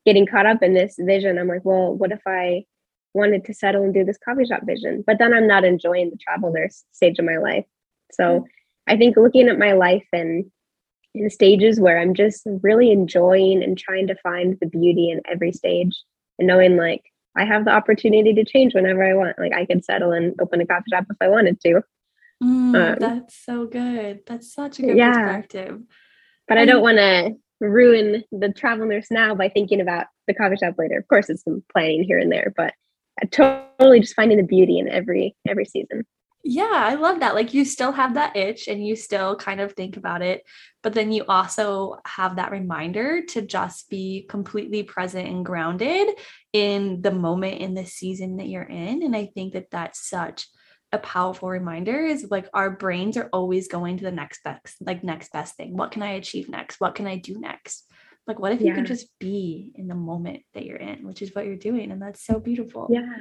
[0.04, 1.38] getting caught up in this vision.
[1.38, 2.64] I'm like, well, what if I
[3.14, 6.16] wanted to settle and do this coffee shop vision, but then I'm not enjoying the
[6.16, 7.64] travel nurse stage of my life.
[8.12, 8.44] So mm-hmm.
[8.86, 10.50] I think looking at my life and
[11.14, 15.52] in stages where I'm just really enjoying and trying to find the beauty in every
[15.52, 15.96] stage
[16.38, 17.02] and knowing like
[17.36, 19.38] I have the opportunity to change whenever I want.
[19.38, 21.82] Like I could settle and open a coffee shop if I wanted to.
[22.42, 24.20] Mm, um, that's so good.
[24.26, 25.12] That's such a good yeah.
[25.12, 25.80] perspective.
[26.48, 30.34] But I, I don't want to ruin the travel nurse now by thinking about the
[30.34, 30.98] coffee shop later.
[30.98, 32.74] Of course, it's some planning here and there, but
[33.30, 36.04] totally just finding the beauty in every every season.
[36.42, 37.34] Yeah, I love that.
[37.34, 40.42] Like you still have that itch and you still kind of think about it,
[40.82, 46.08] but then you also have that reminder to just be completely present and grounded
[46.54, 49.02] in the moment in the season that you're in.
[49.02, 50.46] And I think that that's such
[50.92, 55.04] a powerful reminder is like our brains are always going to the next best like
[55.04, 57.86] next best thing what can i achieve next what can i do next
[58.26, 58.68] like what if yeah.
[58.68, 61.90] you can just be in the moment that you're in which is what you're doing
[61.90, 63.16] and that's so beautiful yeah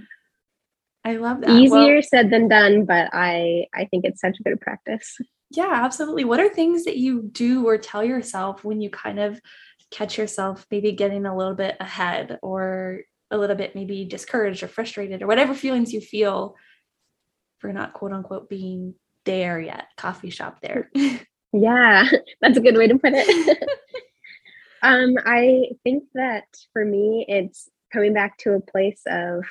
[1.05, 4.43] i love that easier well, said than done but i i think it's such a
[4.43, 5.17] good practice
[5.51, 9.39] yeah absolutely what are things that you do or tell yourself when you kind of
[9.91, 14.67] catch yourself maybe getting a little bit ahead or a little bit maybe discouraged or
[14.67, 16.55] frustrated or whatever feelings you feel
[17.59, 20.89] for not quote unquote being there yet, coffee shop there.
[21.53, 22.09] yeah,
[22.41, 23.69] that's a good way to put it.
[24.81, 29.43] um, I think that for me, it's coming back to a place of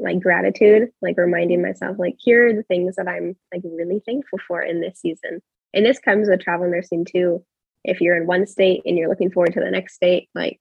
[0.00, 4.38] like gratitude, like reminding myself, like, here are the things that I'm like really thankful
[4.46, 5.42] for in this season.
[5.72, 7.44] And this comes with travel nursing too.
[7.84, 10.60] If you're in one state and you're looking forward to the next state, like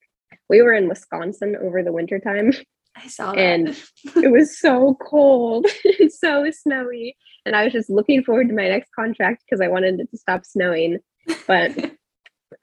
[0.50, 2.52] we were in Wisconsin over the winter time
[2.96, 3.40] I saw that.
[3.40, 3.70] And
[4.24, 5.66] it was so cold
[6.00, 7.16] and so snowy.
[7.46, 10.18] And I was just looking forward to my next contract because I wanted it to
[10.18, 11.00] stop snowing.
[11.48, 11.72] But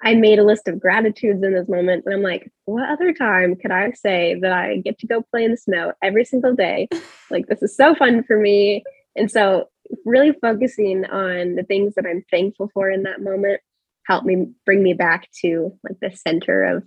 [0.03, 2.05] I made a list of gratitudes in this moment.
[2.07, 5.45] And I'm like, what other time could I say that I get to go play
[5.45, 6.89] in the snow every single day?
[7.33, 8.83] Like, this is so fun for me.
[9.15, 9.69] And so,
[10.05, 13.61] really focusing on the things that I'm thankful for in that moment
[14.07, 16.83] helped me bring me back to like the center of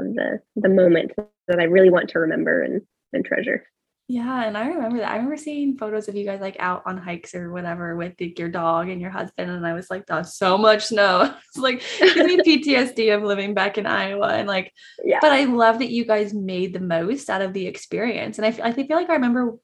[0.00, 1.12] of the the moment
[1.46, 3.64] that I really want to remember and and treasure.
[4.12, 5.10] Yeah, and I remember that.
[5.10, 8.34] I remember seeing photos of you guys like out on hikes or whatever with the,
[8.36, 11.82] your dog and your husband, and I was like, "That's so much snow." it's like
[11.98, 14.70] give me PTSD of living back in Iowa, and like,
[15.02, 15.16] yeah.
[15.22, 18.68] But I love that you guys made the most out of the experience, and I
[18.68, 19.56] I feel like I remember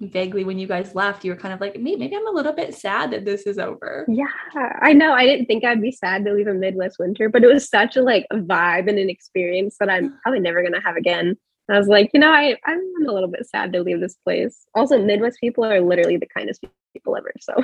[0.00, 2.52] vaguely when you guys left, you were kind of like, me, maybe I'm a little
[2.52, 4.06] bit sad that this is over.
[4.06, 5.14] Yeah, I know.
[5.14, 7.96] I didn't think I'd be sad to leave a Midwest winter, but it was such
[7.96, 11.36] a like a vibe and an experience that I'm probably never gonna have again.
[11.68, 14.66] I was like, you know, I, I'm a little bit sad to leave this place.
[14.74, 17.32] Also, Midwest people are literally the kindest people ever.
[17.40, 17.54] So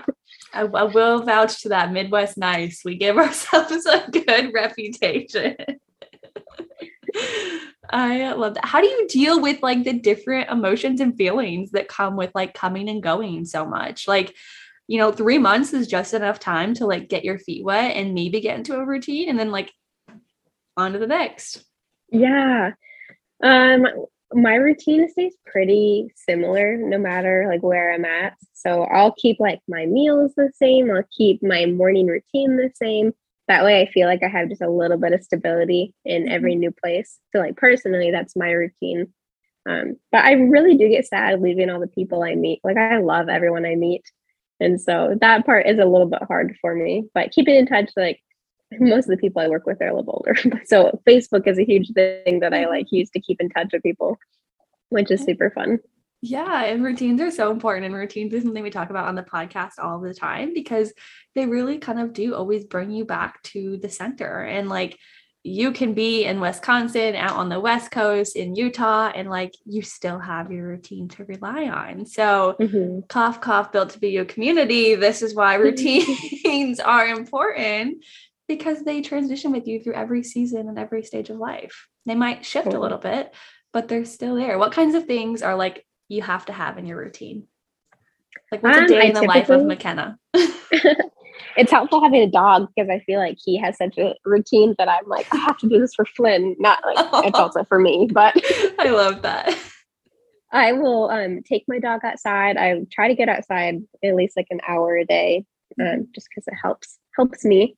[0.52, 1.92] I, I will vouch to that.
[1.92, 2.82] Midwest nice.
[2.84, 5.56] We give ourselves a good reputation.
[7.90, 8.64] I love that.
[8.64, 12.54] How do you deal with like the different emotions and feelings that come with like
[12.54, 14.08] coming and going so much?
[14.08, 14.34] Like,
[14.88, 18.14] you know, three months is just enough time to like get your feet wet and
[18.14, 19.70] maybe get into a routine and then like
[20.76, 21.64] on to the next.
[22.10, 22.72] Yeah.
[23.42, 23.86] Um,
[24.34, 28.34] my routine stays pretty similar no matter like where I'm at.
[28.54, 30.90] So I'll keep like my meals the same.
[30.90, 33.12] I'll keep my morning routine the same
[33.48, 36.32] that way i feel like i have just a little bit of stability in mm-hmm.
[36.32, 39.12] every new place so like personally that's my routine
[39.68, 42.98] um, but i really do get sad leaving all the people i meet like i
[42.98, 44.02] love everyone i meet
[44.60, 47.90] and so that part is a little bit hard for me but keeping in touch
[47.96, 48.21] like
[48.80, 51.64] most of the people i work with are a little older so facebook is a
[51.64, 54.18] huge thing that i like use to keep in touch with people
[54.90, 55.78] which is super fun
[56.24, 57.84] yeah, and routines are so important.
[57.84, 60.92] And routines is something we talk about on the podcast all the time because
[61.34, 64.42] they really kind of do always bring you back to the center.
[64.42, 64.96] And like
[65.42, 69.82] you can be in Wisconsin, out on the West Coast, in Utah, and like you
[69.82, 72.06] still have your routine to rely on.
[72.06, 73.00] So, mm-hmm.
[73.08, 74.94] cough, cough, built to be you community.
[74.94, 78.04] This is why routines are important
[78.54, 81.88] because they transition with you through every season and every stage of life.
[82.06, 83.34] They might shift a little bit,
[83.72, 84.58] but they're still there.
[84.58, 87.46] What kinds of things are like you have to have in your routine?
[88.50, 90.18] Like what's um, a day I in the life of McKenna?
[91.56, 94.88] it's helpful having a dog because I feel like he has such a routine that
[94.88, 96.56] I'm like, I have to do this for Flynn.
[96.58, 98.34] Not like it's also for me, but
[98.78, 99.56] I love that.
[100.52, 102.58] I will um, take my dog outside.
[102.58, 105.46] I try to get outside at least like an hour a day,
[105.80, 106.02] um, mm-hmm.
[106.14, 107.76] just because it helps helps me.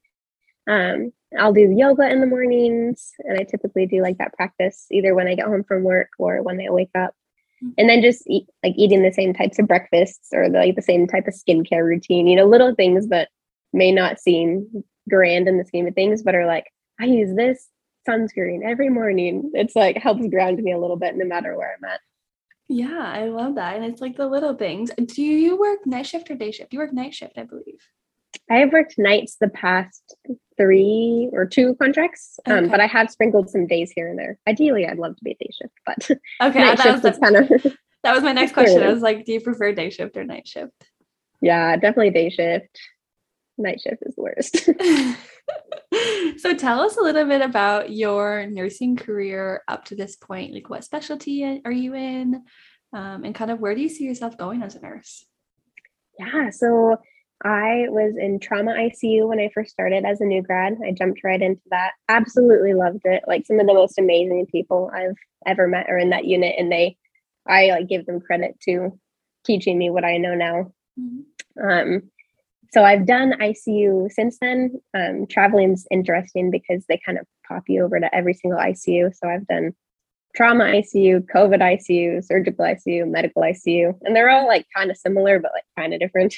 [0.67, 5.15] Um, I'll do yoga in the mornings, and I typically do like that practice either
[5.15, 7.15] when I get home from work or when I wake up
[7.79, 10.83] and then just eat like eating the same types of breakfasts or the, like the
[10.83, 13.29] same type of skincare routine you know little things that
[13.73, 16.67] may not seem grand in the scheme of things but are like
[17.01, 17.69] i use this
[18.09, 21.91] sunscreen every morning it's like helps ground me a little bit no matter where i'm
[21.91, 22.01] at
[22.67, 23.77] Yeah, I love that.
[23.77, 24.91] And it's like the little things.
[24.97, 26.73] Do you work night shift or day shift?
[26.73, 27.83] You work night shift, I believe.
[28.51, 30.17] I have worked nights the past
[30.57, 34.39] three or two contracts, um, but I have sprinkled some days here and there.
[34.47, 36.11] Ideally, I'd love to be day shift, but
[36.43, 37.49] Okay, night that was, kind of
[38.03, 38.83] that was my next question.
[38.83, 40.73] I was like, do you prefer day shift or night shift?
[41.41, 42.79] yeah, definitely day shift.
[43.57, 44.65] Night shift is the worst.
[46.41, 50.55] so tell us a little bit about your nursing career up to this point.
[50.55, 52.43] Like what specialty are you in?
[52.93, 55.25] Um, and kind of where do you see yourself going as a nurse?
[56.19, 56.97] Yeah, so
[57.43, 60.79] I was in trauma ICU when I first started as a new grad.
[60.85, 61.93] I jumped right into that.
[62.09, 63.25] Absolutely loved it.
[63.27, 65.17] Like some of the most amazing people I've
[65.47, 66.97] ever met are in that unit, and they,
[67.47, 68.99] I like give them credit to
[69.45, 70.73] teaching me what I know now.
[71.63, 72.03] Um,
[72.73, 74.81] so I've done ICU since then.
[74.95, 79.15] Um, traveling's interesting because they kind of pop you over to every single ICU.
[79.15, 79.75] So I've done
[80.35, 85.39] trauma ICU, COVID ICU, surgical ICU, medical ICU, and they're all like kind of similar
[85.39, 86.35] but like kind of different.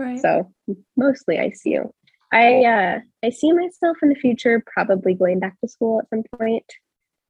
[0.00, 0.18] Right.
[0.20, 0.50] So
[0.96, 1.90] mostly ICU.
[2.32, 6.22] I uh, I see myself in the future probably going back to school at some
[6.38, 6.64] point.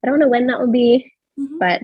[0.05, 1.59] I don't know when that will be, Mhm.
[1.59, 1.83] but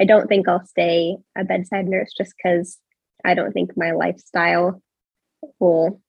[0.00, 2.78] I don't think I'll stay a bedside nurse just because
[3.24, 4.82] I don't think my lifestyle
[5.58, 6.00] will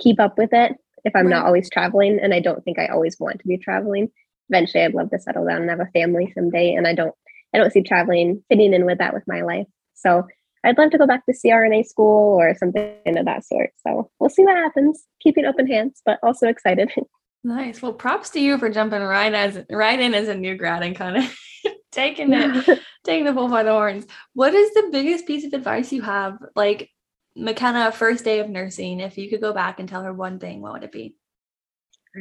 [0.00, 0.72] keep up with it
[1.04, 2.18] if I'm not always traveling.
[2.20, 4.08] And I don't think I always want to be traveling.
[4.48, 6.74] Eventually I'd love to settle down and have a family someday.
[6.74, 7.14] And I don't
[7.54, 9.66] I don't see traveling fitting in with that with my life.
[9.94, 10.26] So
[10.64, 13.70] I'd love to go back to CRNA school or something of that sort.
[13.86, 15.04] So we'll see what happens.
[15.20, 16.90] Keeping open hands, but also excited.
[17.42, 17.80] Nice.
[17.80, 20.94] Well, props to you for jumping right as right in as a new grad and
[20.94, 21.38] kind of
[21.90, 24.06] taking it, taking the bull by the horns.
[24.34, 26.36] What is the biggest piece of advice you have?
[26.54, 26.90] Like
[27.34, 30.60] McKenna, first day of nursing, if you could go back and tell her one thing,
[30.60, 31.14] what would it be?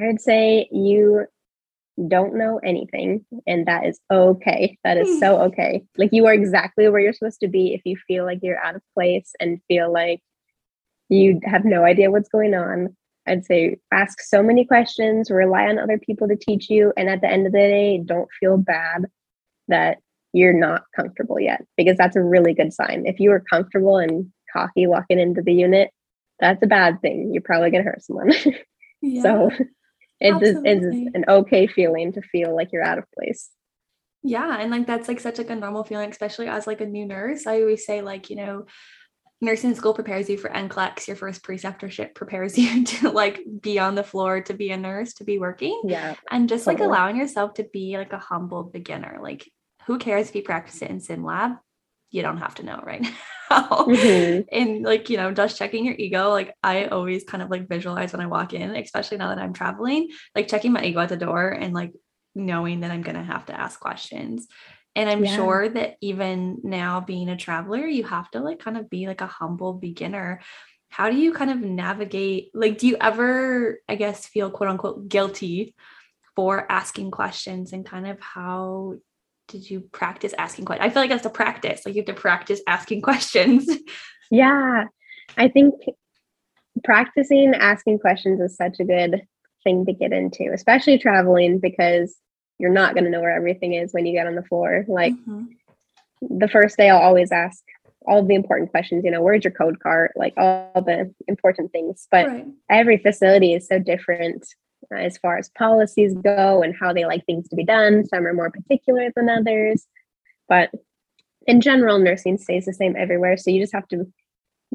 [0.02, 1.26] I'd say you
[2.08, 4.78] don't know anything, and that is okay.
[4.84, 5.20] That is hmm.
[5.20, 5.84] so okay.
[5.98, 8.76] Like you are exactly where you're supposed to be if you feel like you're out
[8.76, 10.22] of place and feel like
[11.10, 12.96] you have no idea what's going on.
[13.28, 17.22] I'd say ask so many questions, rely on other people to teach you, and at
[17.22, 19.06] the end of the day, don't feel bad
[19.68, 19.98] that
[20.34, 23.06] you're not comfortable yet because that's a really good sign.
[23.06, 25.92] If you are comfortable and cocky walking into the unit,
[26.40, 27.32] that's a bad thing.
[27.34, 28.32] You're probably going to hurt someone.
[29.02, 29.22] Yeah.
[29.22, 29.50] So
[30.20, 33.50] it is, it's an okay feeling to feel like you're out of place.
[34.22, 37.06] Yeah, and like that's like such like a normal feeling, especially as like a new
[37.06, 37.48] nurse.
[37.48, 38.66] I always say like, you know,
[39.42, 43.96] nursing school prepares you for NCLEX, your first preceptorship prepares you to like be on
[43.96, 45.82] the floor to be a nurse, to be working.
[45.86, 46.16] Yeah.
[46.30, 49.20] And just like allowing yourself to be like a humble beginner.
[49.22, 49.50] Like
[49.86, 51.54] who cares if you practice it in sim lab?
[52.12, 53.10] You don't have to know right now.
[53.88, 54.46] Mhm.
[54.52, 56.30] and like, you know, just checking your ego.
[56.30, 59.54] Like I always kind of like visualize when I walk in, especially now that I'm
[59.54, 61.94] traveling, like checking my ego at the door and like
[62.36, 64.48] knowing that I'm going to have to ask questions.
[64.96, 65.36] And I'm Yeah.
[65.36, 69.22] sure that even now being a traveler, you have to like kind of be like
[69.22, 70.42] a humble beginner.
[70.90, 72.52] How do you kind of navigate?
[72.54, 75.76] Like, do you ever, I guess, feel quote unquote guilty
[76.36, 78.96] for asking questions and kind of how
[79.50, 80.86] did you practice asking questions?
[80.90, 81.82] I feel like that's a practice.
[81.86, 83.70] Like, you have to practice asking questions.
[84.32, 84.86] Yeah.
[85.38, 85.74] I think
[86.84, 89.24] practicing asking questions is such a good
[89.64, 92.16] thing to get into, especially traveling because
[92.60, 94.86] you're not going to know where everything is when you get on the floor.
[94.88, 95.48] Like Mhm.
[96.22, 97.64] the first day, I'll always ask
[98.06, 100.12] all the important questions, you know, where's your code card?
[100.16, 102.08] Like all the important things.
[102.10, 102.48] But right.
[102.70, 104.46] every facility is so different
[104.96, 108.06] as far as policies go and how they like things to be done.
[108.06, 109.86] Some are more particular than others,
[110.48, 110.72] but
[111.48, 113.38] in general, nursing stays the same everywhere.
[113.38, 114.12] So you just have to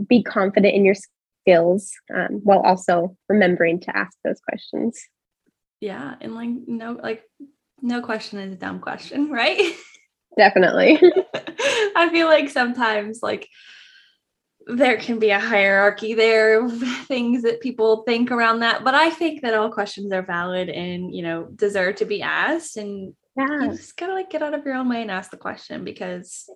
[0.09, 0.97] be confident in your
[1.45, 5.01] skills um, while also remembering to ask those questions.
[5.81, 6.15] Yeah.
[6.21, 7.23] And like, no, like,
[7.83, 9.61] no question is a dumb question, right?
[10.37, 10.99] Definitely.
[11.97, 13.49] I feel like sometimes like
[14.67, 16.73] there can be a hierarchy there of
[17.07, 21.15] things that people think around that, but I think that all questions are valid and
[21.15, 23.63] you know deserve to be asked, and yeah.
[23.65, 26.49] you just gotta like get out of your own way and ask the question because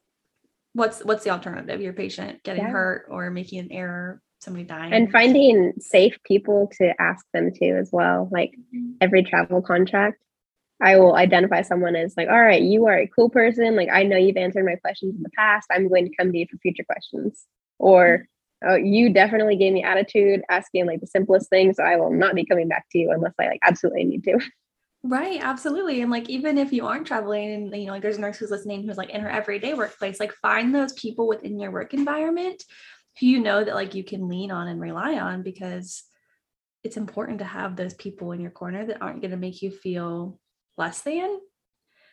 [0.72, 1.80] what's what's the alternative?
[1.80, 2.70] Your patient getting Yeah.
[2.70, 7.66] hurt or making an error, somebody dying, And finding safe people to ask them to
[7.78, 8.28] as well.
[8.30, 8.94] Like Mhm.
[9.00, 10.22] every travel contract,
[10.80, 13.74] I will identify someone as like, all right, you are a cool person.
[13.74, 15.66] Like, I know you've answered my questions in the past.
[15.72, 17.44] I'm going to come to you for future questions.
[17.78, 18.26] Or,
[18.64, 21.76] oh, you definitely gave me attitude asking like the simplest things.
[21.76, 24.38] So I will not be coming back to you unless I like absolutely need to.
[25.04, 26.02] Right, absolutely.
[26.02, 28.50] And like even if you aren't traveling and you know, like there's a nurse who's
[28.50, 32.64] listening who's like in her everyday workplace, like find those people within your work environment
[33.20, 36.02] who you know that like you can lean on and rely on because
[36.82, 39.70] it's important to have those people in your corner that aren't going to make you
[39.70, 40.38] feel
[40.76, 41.38] less than.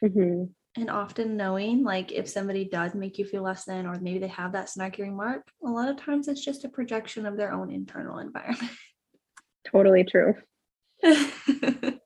[0.03, 0.49] Mhm.
[0.77, 4.27] And often knowing like if somebody does make you feel less than or maybe they
[4.27, 7.71] have that snarky remark a lot of times it's just a projection of their own
[7.71, 8.71] internal environment.
[9.71, 10.35] Totally true.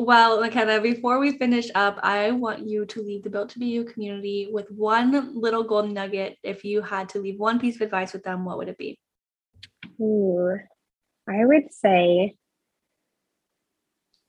[0.00, 3.66] Well mckenna before we finish up i want you to leave the built to be
[3.66, 6.38] you community with one little golden nugget.
[6.44, 8.96] If you had to leave one piece of advice with them what would it be?
[10.00, 10.56] Ooh,
[11.28, 12.36] i would say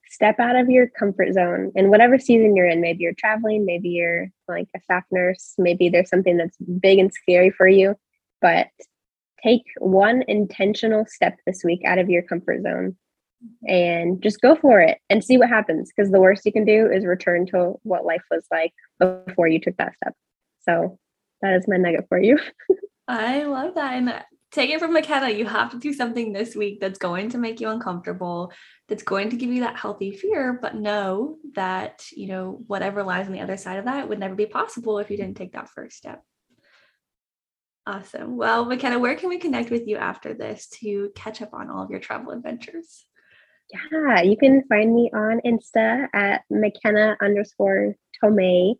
[0.10, 2.82] step out of your comfort zone in whatever season you're in.
[2.82, 7.14] Maybe you're traveling, maybe you're like a staff nurse, maybe there's something that's big and
[7.14, 7.96] scary for you,
[8.42, 8.68] but
[9.44, 12.98] take one intentional step this week out of your comfort zone
[13.68, 16.90] and just go for it and see what happens because the worst you can do
[16.92, 20.14] is return to what life was like before you took that step.
[20.62, 21.00] So
[21.42, 22.38] that is my nugget for you.
[23.08, 23.94] I love that.
[23.94, 24.14] And
[24.52, 25.30] take it from McKenna.
[25.30, 28.52] You have to do something this week that's going to make you uncomfortable,
[28.88, 33.28] that's going to give you that healthy fear, but know that, you know, whatever lies
[33.28, 35.70] on the other side of that would never be possible if you didn't take that
[35.70, 36.24] first step.
[37.86, 38.38] Awesome.
[38.38, 41.84] Well, McKenna, where can we connect with you after this to catch up on all
[41.84, 43.06] of your travel adventures?
[43.92, 48.76] Yeah, you can find me on Insta at McKenna underscore Tomei.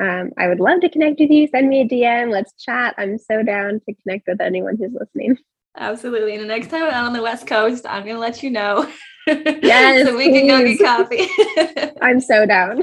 [0.00, 1.48] Um, I would love to connect with you.
[1.48, 2.30] Send me a DM.
[2.30, 2.94] Let's chat.
[2.98, 5.38] I'm so down to connect with anyone who's listening.
[5.76, 6.34] Absolutely.
[6.34, 8.90] And the next time I'm on the West Coast, I'm going to let you know.
[9.30, 10.06] Yes.
[10.06, 10.40] so we please.
[10.40, 11.92] can go get coffee.
[12.00, 12.82] I'm so down.